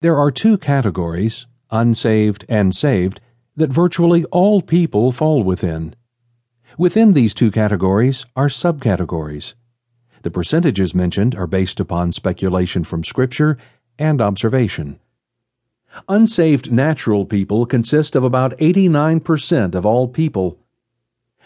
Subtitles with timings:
[0.00, 3.20] There are two categories, unsaved and saved,
[3.56, 5.96] that virtually all people fall within.
[6.76, 9.54] Within these two categories are subcategories.
[10.22, 13.58] The percentages mentioned are based upon speculation from Scripture
[13.98, 15.00] and observation.
[16.08, 20.60] Unsaved natural people consist of about 89% of all people.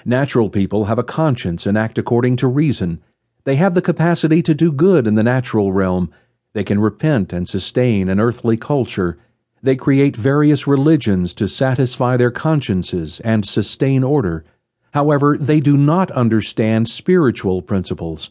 [0.05, 3.03] Natural people have a conscience and act according to reason.
[3.45, 6.13] They have the capacity to do good in the natural realm
[6.55, 9.19] they can repent and sustain an earthly culture.
[9.63, 14.45] They create various religions to satisfy their consciences and sustain order.
[14.93, 18.31] However, they do not understand spiritual principles.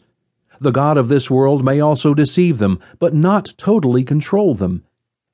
[0.60, 4.84] The God of this world may also deceive them, but not totally control them.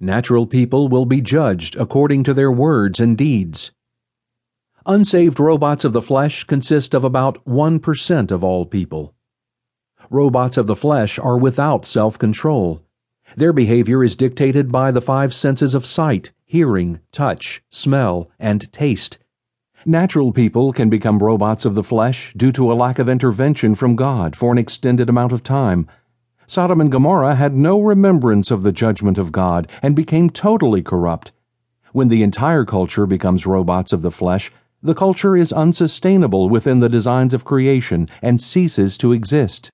[0.01, 3.73] Natural people will be judged according to their words and deeds.
[4.87, 9.13] Unsaved robots of the flesh consist of about 1% of all people.
[10.11, 12.81] Robots of the flesh are without self control.
[13.37, 19.19] Their behavior is dictated by the five senses of sight, hearing, touch, smell, and taste.
[19.85, 23.97] Natural people can become robots of the flesh due to a lack of intervention from
[23.97, 25.87] God for an extended amount of time.
[26.47, 31.33] Sodom and Gomorrah had no remembrance of the judgment of God and became totally corrupt.
[31.93, 34.51] When the entire culture becomes robots of the flesh,
[34.83, 39.71] the culture is unsustainable within the designs of creation and ceases to exist.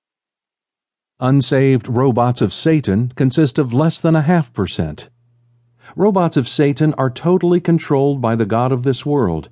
[1.21, 5.07] Unsaved robots of Satan consist of less than a half percent.
[5.95, 9.47] Robots of Satan are totally controlled by the God of this world.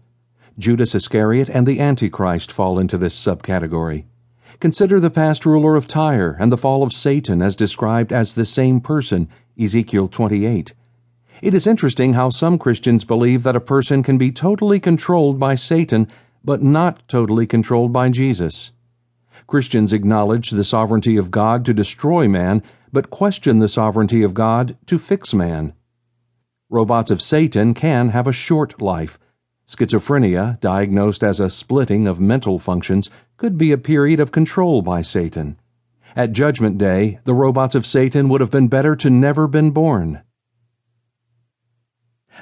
[0.60, 4.04] Judas Iscariot and the Antichrist fall into this subcategory.
[4.60, 8.44] Consider the past ruler of Tyre and the fall of Satan as described as the
[8.44, 10.74] same person, Ezekiel 28.
[11.42, 15.56] It is interesting how some Christians believe that a person can be totally controlled by
[15.56, 16.10] Satan,
[16.44, 18.74] but not totally controlled by Jesus.
[19.48, 24.78] Christians acknowledge the sovereignty of God to destroy man, but question the sovereignty of God
[24.86, 25.74] to fix man.
[26.70, 29.20] Robots of Satan can have a short life.
[29.68, 35.02] Schizophrenia, diagnosed as a splitting of mental functions, could be a period of control by
[35.02, 35.58] Satan.
[36.16, 40.22] At Judgment Day, the robots of Satan would have been better to never been born.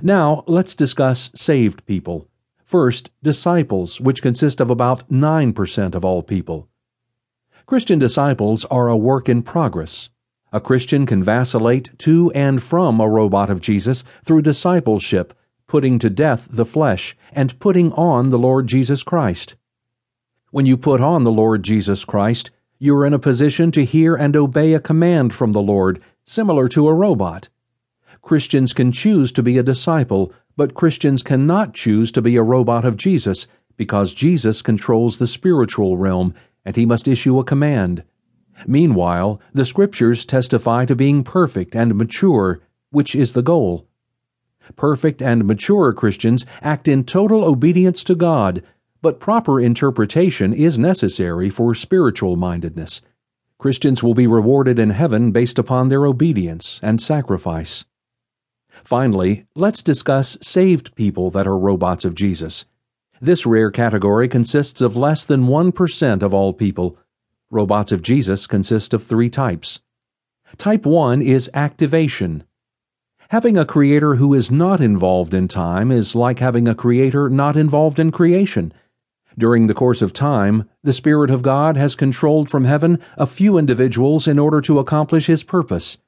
[0.02, 2.28] Now, let's discuss saved people.
[2.64, 6.70] First, disciples, which consist of about 9% of all people.
[7.72, 10.10] Christian disciples are a work in progress.
[10.52, 15.34] A Christian can vacillate to and from a robot of Jesus through discipleship,
[15.68, 19.56] putting to death the flesh, and putting on the Lord Jesus Christ.
[20.50, 24.18] When you put on the Lord Jesus Christ, you are in a position to hear
[24.18, 27.48] and obey a command from the Lord, similar to a robot.
[28.22, 32.84] Christians can choose to be a disciple, but Christians cannot choose to be a robot
[32.84, 36.34] of Jesus because Jesus controls the spiritual realm
[36.66, 38.04] and he must issue a command.
[38.68, 42.62] Meanwhile, the Scriptures testify to being perfect and mature,
[42.92, 43.88] which is the goal.
[44.76, 48.64] Perfect and mature Christians act in total obedience to God,
[49.02, 53.02] but proper interpretation is necessary for spiritual mindedness.
[53.58, 57.86] Christians will be rewarded in heaven based upon their obedience and sacrifice.
[58.84, 62.66] Finally, let's discuss saved people that are robots of Jesus.
[63.24, 66.98] This rare category consists of less than 1% of all people.
[67.52, 69.80] Robots of Jesus consist of three types.
[70.58, 72.46] Type 1 is activation.
[73.30, 77.56] Having a creator who is not involved in time is like having a creator not
[77.56, 78.74] involved in creation.
[79.38, 83.60] During the course of time, the Spirit of God has controlled from heaven a few
[83.60, 86.00] individuals in order to accomplish His purpose.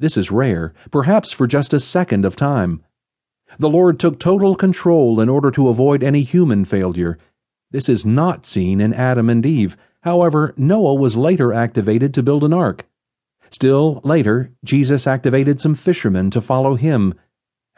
[0.00, 2.82] This is rare, perhaps for just a second of time.
[3.58, 7.18] The Lord took total control in order to avoid any human failure.
[7.70, 9.76] This is not seen in Adam and Eve.
[10.02, 12.86] However, Noah was later activated to build an ark.
[13.50, 17.14] Still later, Jesus activated some fishermen to follow him.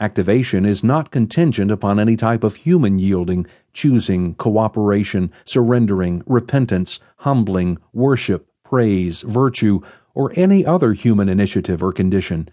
[0.01, 7.79] Activation is not contingent upon any type of human yielding, choosing, cooperation, surrendering, repentance, humbling,
[7.93, 9.81] worship, praise, virtue,
[10.15, 12.49] or any other human initiative or condition.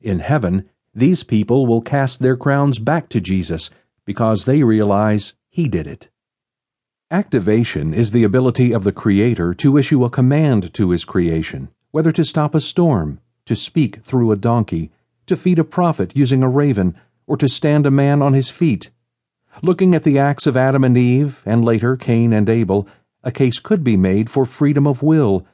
[0.00, 3.68] In heaven, these people will cast their crowns back to Jesus
[4.06, 6.08] because they realize He did it.
[7.10, 12.12] Activation is the ability of the Creator to issue a command to His creation, whether
[12.12, 14.90] to stop a storm, to speak through a donkey,
[15.26, 16.96] to feed a prophet using a raven,
[17.26, 18.90] or to stand a man on his feet.
[19.62, 22.88] Looking at the acts of Adam and Eve, and later Cain and Abel,
[23.22, 25.46] a case could be made for freedom of will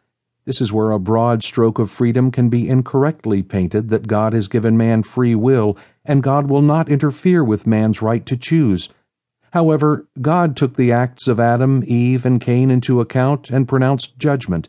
[0.44, 4.48] this is where a broad stroke of freedom can be incorrectly painted that God has
[4.48, 8.88] given man free will and God will not interfere with man's right to choose.
[9.52, 14.68] However, God took the acts of Adam, Eve, and Cain into account and pronounced judgment.